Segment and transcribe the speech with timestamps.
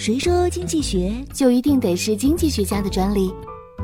[0.00, 3.30] 谁说经济学就一定得是经济学家的专利？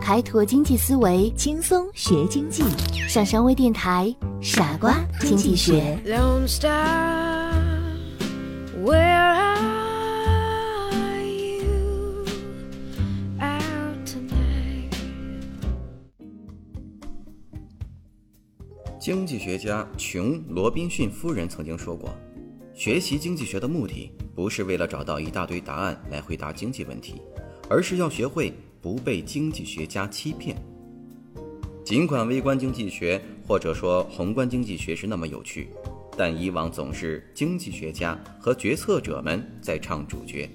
[0.01, 2.65] 开拓经济思维，轻松学经济？
[3.07, 5.99] 上山微电台，傻瓜经济学。
[18.98, 22.09] 经济学家琼·罗宾逊夫人曾经说过
[22.77, 27.22] ：“学习经济学的目的。”不是为了找到一大堆答案来回答经济问题，
[27.71, 30.54] 而是要学会不被经济学家欺骗。
[31.82, 35.70] 尽管微观经济学或者说宏观经济学是那么有趣，
[36.19, 40.47] 但以往总是经济学家和决策者们在唱主角。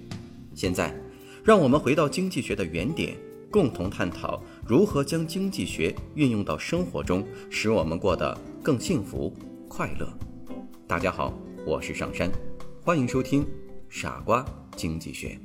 [0.53, 0.95] 现在，
[1.43, 3.17] 让我们回到经济学的原点，
[3.49, 9.35] 共同探讨如何将经济学运用到生活中，使我们过得更幸福
[9.67, 10.07] 快乐。
[10.85, 12.31] 大家好，我是上山，
[12.83, 13.45] 欢迎收听。
[13.87, 14.43] 傻瓜
[14.75, 15.37] 经济学。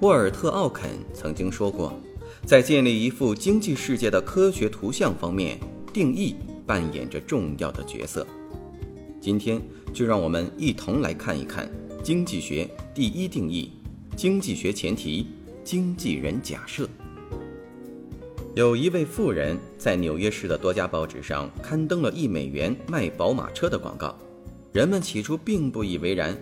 [0.00, 1.96] 沃尔特·奥肯曾经说过，
[2.44, 5.60] 在建立一幅经济世界的科学图像方面，
[5.92, 6.34] 定义
[6.66, 8.26] 扮演着重要的角色。
[9.20, 9.62] 今天
[9.94, 11.70] 就让我们一同来看一看
[12.02, 13.70] 经济学第一定义：
[14.16, 15.28] 经济学前提，
[15.62, 16.88] 经纪人假设。
[18.56, 24.16] 有一位富人在纽约市的多家报纸上刊登了一美元卖宝马车的广告。
[24.72, 26.34] 人们起初并不以为然，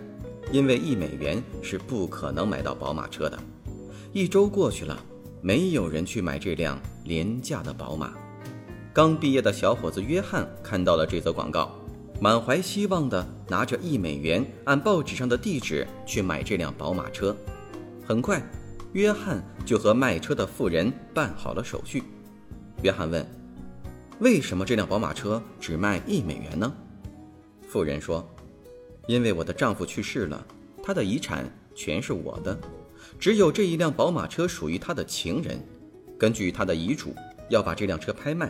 [0.49, 3.37] 因为一美元是不可能买到宝马车的。
[4.13, 4.97] 一周过去了，
[5.41, 8.13] 没有人去买这辆廉价的宝马。
[8.93, 11.75] 刚毕业的小伙子约翰看到了这则广告，
[12.21, 17.35] 满怀希望地拿着一美元，按报纸上的地址去买这辆宝马车。
[18.07, 18.41] 很快，
[18.95, 22.01] 约翰就和卖车的妇人办好了手续。
[22.81, 23.27] 约翰问
[24.19, 26.73] ：“为什么这辆宝马车只卖一美元呢？”
[27.67, 28.25] 妇人说
[29.05, 30.47] ：“因为我的丈夫去世了，
[30.81, 32.57] 他的遗产全是我的，
[33.19, 35.59] 只有这一辆宝马车属于他的情人。
[36.17, 37.13] 根据他的遗嘱，
[37.49, 38.49] 要把这辆车拍卖，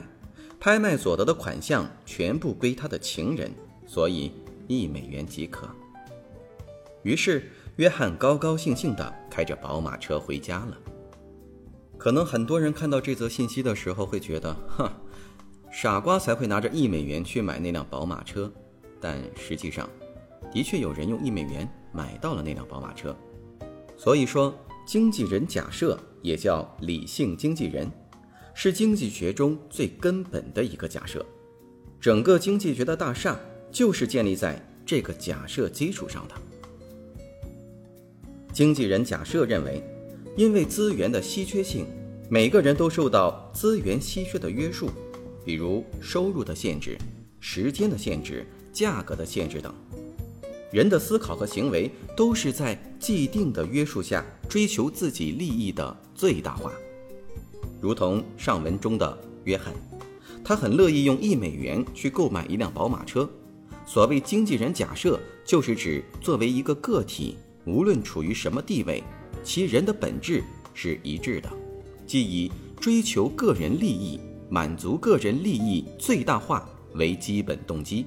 [0.60, 3.52] 拍卖所得的款项全部归他的情人，
[3.88, 4.32] 所以
[4.68, 5.68] 一美元即可。”
[7.02, 10.78] 于是，约翰高高兴兴地开着宝马车回家了。
[11.98, 14.90] 可能很多人看到这则信息的时候会觉得：“哼，
[15.72, 18.52] 傻瓜才会拿着一美元去买那辆宝马车。”
[19.02, 19.90] 但实际上，
[20.52, 23.16] 的确有人用一美元买到了那辆宝马车。
[23.98, 27.92] 所以说，经纪人假设也叫理性经纪人，
[28.54, 31.26] 是经济学中最根本的一个假设。
[32.00, 33.38] 整个经济学的大厦
[33.72, 36.36] 就是建立在这个假设基础上的。
[38.56, 39.84] 经纪人假设认为，
[40.38, 41.86] 因为资源的稀缺性，
[42.30, 44.90] 每个人都受到资源稀缺的约束，
[45.44, 46.98] 比如收入的限制、
[47.42, 48.48] 时间的限制。
[48.72, 49.74] 价格的限制等，
[50.70, 56.74] 人的思考和行为都是在既定的约束下追求自己利益的最大化。
[57.80, 59.74] 如同上文中的约翰，
[60.44, 63.30] 他很乐意用一美元去购买一辆宝马车。
[63.86, 69.04] 所谓经纪人假设，就是指作为一个个体，无论处于什么地位，
[69.44, 70.44] 其人的本质
[70.74, 71.50] 是一致的，
[72.06, 78.06] 即以追求个人利益、满足个人利益最大化为基本动机。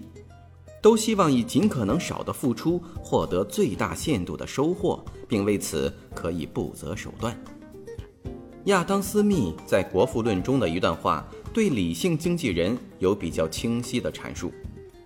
[0.80, 7.36] 都希望以尽可能少的付出获得最大限度的收获，并为此可以不择手段。
[8.66, 14.52] 亚当·斯密在《国富论》中的一段话，对理性经纪人有比较清晰的阐述。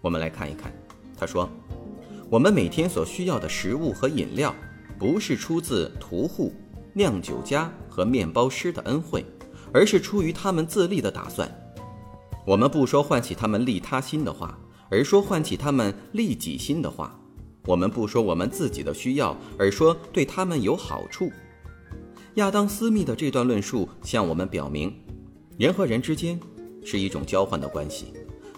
[0.03, 0.71] 我们来看一看，
[1.17, 1.49] 他说
[2.33, 4.55] ：“我们每天所需要的食物和饮料，
[4.99, 6.51] 不是出自屠户、
[6.95, 9.23] 酿酒家和面包师的恩惠，
[9.71, 11.47] 而是出于他们自利的打算。
[12.47, 17.19] 我们不说唤起他们利他心的话。”而说唤起他们利己心的话，
[17.67, 21.31] 我们不说我们自己的需要，而说对他们有好处。
[22.35, 24.95] 亚当·斯密的这段论述向我们表明，
[25.59, 26.39] 人和人之间
[26.85, 28.13] 是一种交换的关系，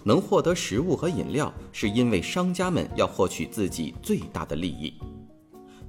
[0.07, 4.93] 能获得食物和饮料，是因为商家们要获取自己最大的利益。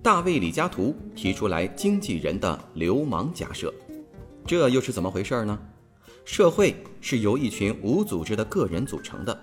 [0.02, 3.72] 大卫·李嘉图提出来经纪人的流氓假设，
[4.46, 5.58] 这又是怎么回事呢？
[6.24, 9.38] 社会是由一群无组织的个人组成的。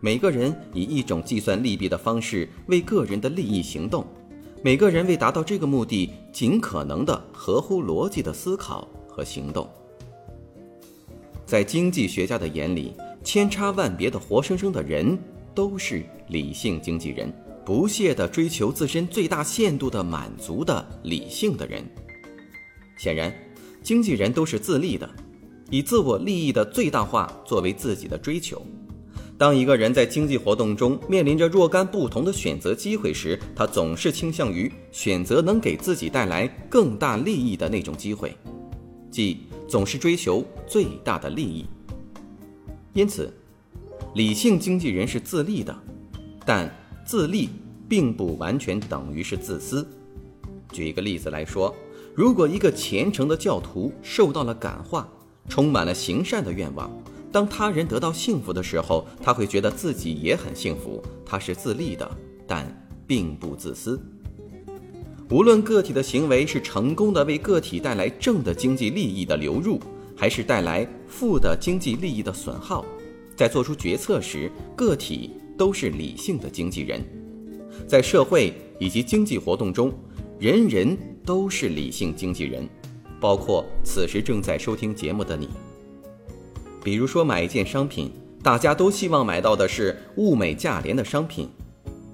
[0.00, 4.04] 每个人以一种计算利弊的方式为个人的利益行动，
[4.62, 9.66] 每个人为达到这个目的，尽可能的合乎逻辑的思考和行动。
[11.46, 15.18] 在经济学家的眼里，千差万别的活生生的人
[15.54, 17.32] 都是理性经纪人，
[17.64, 21.82] 不懈地追求自身最大限度的满足的理性的人。
[22.98, 23.34] 显然，
[23.82, 25.08] 经纪人都是自利的，
[25.70, 28.60] 以自我利益的最大化作为自己的追求。
[29.36, 38.36] 当一个人在经济活动中面临着若干不同的选择机会时，他总是倾向于选择能给自己带来更大利益的那种机会，
[39.10, 41.64] 即总是追求最大的利益。
[42.94, 43.32] 因此，
[44.14, 45.76] 理性经纪人是自利的，
[46.46, 46.72] 但
[47.04, 47.50] 自利
[47.88, 49.86] 并不完全等于是自私。
[50.72, 51.74] 举一个例子来说，
[52.14, 55.08] 如果一个虔诚的教徒受到了感化，
[55.48, 56.90] 充满了行善的愿望。
[57.32, 61.02] 当他人得到幸福的时候，他会觉得自己也很幸福。
[61.26, 62.08] 他是自利的，
[62.46, 62.64] 但
[63.08, 64.00] 并不自私。
[65.30, 69.80] 无论个体的行为是成功的为个体带来正的经济利益的流入，
[70.16, 72.84] 还是带来负的经济利益的损耗，
[73.36, 77.04] 在做出决策时，个体都是理性的经纪人。
[77.88, 79.92] 在社会以及经济活动中，
[80.38, 82.68] 人人都是理性经纪人，
[83.20, 85.48] 包括此时正在收听节目的你。
[86.82, 88.12] 比如说，买一件商品，
[88.42, 91.48] 大家都希望买到的是物美价廉的商品，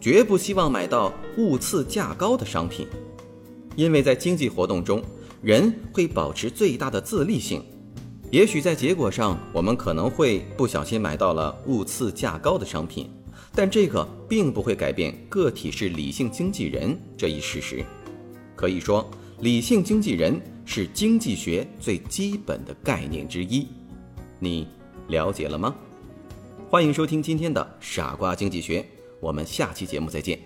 [0.01, 2.87] 绝不希望买到物次价高的商品，
[3.77, 5.03] 因为在经济活动中，
[5.43, 7.63] 人会保持最大的自利性。
[8.31, 13.11] 也许在结果上，我们可能会不小心买到了物次价高的商品，
[13.53, 17.85] 但这个并不会改变个体是理性经纪人这一事实。
[18.55, 19.11] 可以说，
[19.41, 23.67] 理性经纪人是经济学最基本的概念之一。
[24.39, 24.69] 你
[25.09, 25.75] 了解了吗？
[26.69, 28.81] 欢迎收听今天的《傻瓜经济学》，
[29.19, 30.39] 我们下期节目再见。